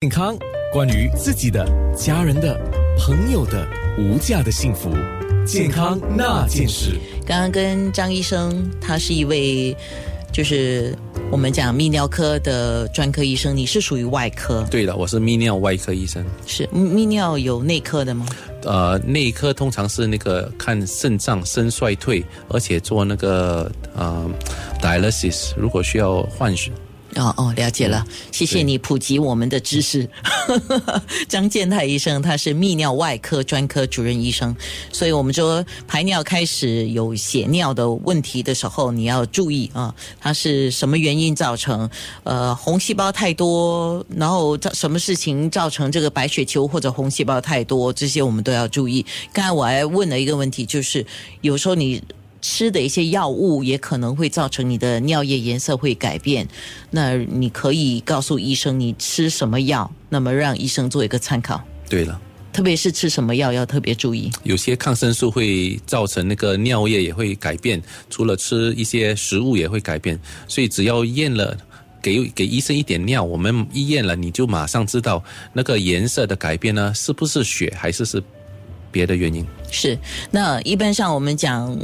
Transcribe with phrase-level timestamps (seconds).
[0.00, 0.38] 健康，
[0.72, 2.56] 关于自己的、家人的、
[3.00, 3.66] 朋友的
[3.98, 4.94] 无价的幸福，
[5.44, 6.96] 健康那件事。
[7.26, 9.76] 刚刚跟张医生，他是一位，
[10.32, 10.96] 就是
[11.32, 16.24] 我们讲泌尿科的专科医生，你是属于外科，对的，我是泌尿外科医生。
[16.46, 18.24] 是泌尿有内科的吗？
[18.62, 24.30] 呃，内科通常是那个看肾脏肾衰退，而且做那个呃
[24.80, 26.70] dialysis，如果需要换血。
[27.16, 30.08] 哦哦，了解了，谢谢你普及我们的知识。
[31.26, 34.54] 张建泰医生他是泌尿外科专科主任医生，
[34.92, 41.88] 所以我们说排尿开始有血尿的问题的时候，你要注意啊，它是什么原因造成？
[42.24, 49.04] 呃，红细胞太多，然后造什么事情造成这个白血球或者红细胞太多，这些我们都要注意。
[49.32, 51.04] 刚才我还问了一个问题，就是
[51.40, 52.02] 有时候你。
[52.50, 56.48] 吃的一些药物也可能会造成你的尿液颜色会改变，
[56.90, 61.62] 那你可以告诉医生你吃什么药，那么让医生做一个参考。
[61.90, 62.18] 对了，
[62.50, 64.30] 特别是吃什么药要特别注意。
[64.44, 71.54] 有些抗生素会造成那个尿液也会改变，除了吃一些食物也会改变，所以只要验了，
[72.00, 78.22] 给给医生一点尿，我们一验了，你就马上知道那个颜色的改变呢，是不是血还是是。
[78.90, 79.98] 别的原因是，
[80.30, 81.78] 那一般上我们讲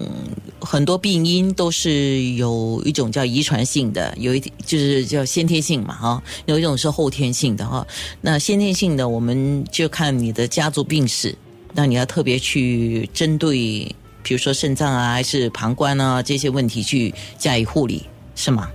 [0.60, 7.86] 很多病因都是有一种叫遗传性的，有一就是叫先天性嘛，哈，有一种是后天性的哈。
[8.22, 11.36] 那先天性的，我们就看你的家族病史，
[11.74, 18.02] 那你要特别去针对，比如说肾脏啊，还是膀胱啊这些问题去加以护理。
[18.34, 18.70] 是吗？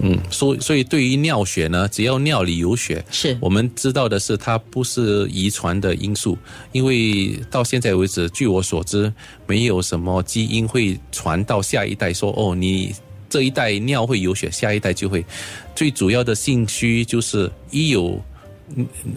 [0.00, 6.38] 嗯，所所以对于尿血呢，只要尿里有血，是我们知道的是它不是遗传的因素，
[6.72, 9.12] 因为到现在为止，据我所知，
[9.46, 12.94] 没有什么基因会传到下一代，说哦，你
[13.28, 15.24] 这一代尿会有血，下一代就会。
[15.74, 18.22] 最主要的信息就是一有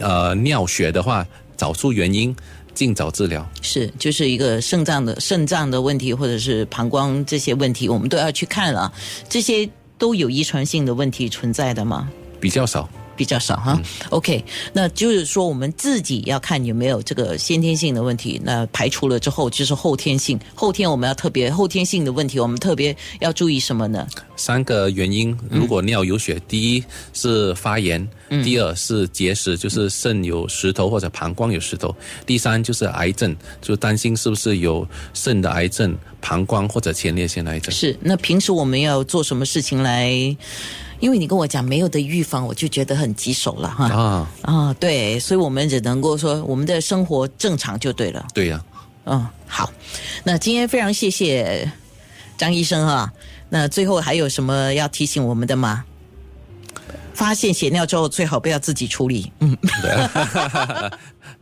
[0.00, 1.26] 呃尿血的话，
[1.56, 2.34] 找出原因。
[2.74, 8.92] 尽早治疗是，就是一个肾脏的肾脏的问题，或者是膀胱这些问题，我们都要去看了。
[9.28, 12.08] 这些都有遗传性的问题存在的吗？
[12.40, 12.88] 比较少。
[13.18, 13.76] 比较少哈
[14.10, 20.38] ，OK，那就是说我们自己要看有没有这个先天性的问题，那排除了之后就是后天性。
[20.54, 24.06] 后天我们要特别后天性的问题，我们特别要注意什么呢？
[24.38, 28.08] 三个原因，如果尿有血，第一是发炎，
[28.42, 31.94] 第二是结石，就是肾有石头或者膀胱有石头，
[32.24, 37.74] 第三就是癌症，就担心是不是有肾的癌症、膀胱或者前列腺癌症。
[37.74, 40.08] 是，那平时我们要做什么事情来？
[41.00, 43.86] 因为你跟我讲没有的预防，我就觉得很棘手了哈。
[43.88, 48.26] 啊啊，对，所以我们只能够说我们的生活正常就对了。
[48.32, 48.64] 对呀，
[49.04, 49.70] 嗯，好，
[50.24, 51.70] 那今天非常谢谢
[52.36, 53.12] 张医生哈。
[53.50, 55.84] 那最后还有什么要提醒我们的吗？
[57.14, 59.32] 发现血尿之后，最好不要自己处理。
[59.40, 59.56] 嗯，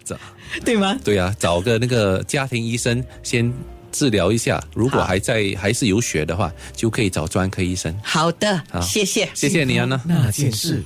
[0.04, 0.16] 找
[0.64, 0.98] 对吗？
[1.04, 3.52] 对啊，找个那个家庭医生先。
[3.92, 7.98] 治疗一下，如果还在还是有血的话，就可以找专科医生。
[8.02, 10.84] 好的，谢谢，谢谢你啊，那件事。